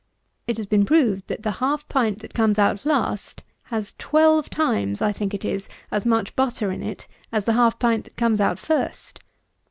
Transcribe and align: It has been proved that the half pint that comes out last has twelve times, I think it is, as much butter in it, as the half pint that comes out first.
It 0.47 0.57
has 0.57 0.65
been 0.65 0.83
proved 0.83 1.27
that 1.27 1.43
the 1.43 1.51
half 1.61 1.87
pint 1.87 2.21
that 2.21 2.33
comes 2.33 2.57
out 2.57 2.87
last 2.87 3.43
has 3.65 3.93
twelve 3.99 4.49
times, 4.49 4.99
I 4.99 5.11
think 5.11 5.31
it 5.35 5.45
is, 5.45 5.69
as 5.91 6.07
much 6.07 6.35
butter 6.35 6.71
in 6.71 6.81
it, 6.81 7.05
as 7.31 7.45
the 7.45 7.53
half 7.53 7.77
pint 7.77 8.05
that 8.05 8.17
comes 8.17 8.41
out 8.41 8.57
first. 8.57 9.19